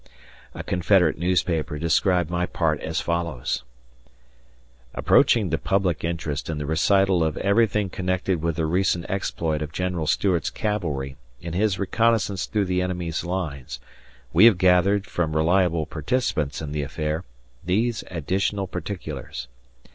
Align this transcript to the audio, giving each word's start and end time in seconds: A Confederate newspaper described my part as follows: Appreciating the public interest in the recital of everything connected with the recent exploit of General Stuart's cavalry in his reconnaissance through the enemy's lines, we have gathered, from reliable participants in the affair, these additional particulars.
A 0.55 0.63
Confederate 0.63 1.19
newspaper 1.19 1.77
described 1.77 2.31
my 2.31 2.47
part 2.47 2.79
as 2.81 2.99
follows: 3.01 3.63
Appreciating 4.95 5.51
the 5.51 5.59
public 5.59 6.03
interest 6.03 6.49
in 6.49 6.57
the 6.57 6.65
recital 6.65 7.23
of 7.23 7.37
everything 7.37 7.87
connected 7.87 8.41
with 8.41 8.55
the 8.55 8.65
recent 8.65 9.05
exploit 9.07 9.61
of 9.61 9.71
General 9.71 10.07
Stuart's 10.07 10.49
cavalry 10.49 11.17
in 11.39 11.53
his 11.53 11.77
reconnaissance 11.77 12.47
through 12.47 12.65
the 12.65 12.81
enemy's 12.81 13.23
lines, 13.23 13.79
we 14.33 14.45
have 14.45 14.57
gathered, 14.57 15.05
from 15.05 15.35
reliable 15.35 15.85
participants 15.85 16.63
in 16.63 16.71
the 16.71 16.81
affair, 16.81 17.23
these 17.63 18.03
additional 18.09 18.65
particulars. 18.65 19.47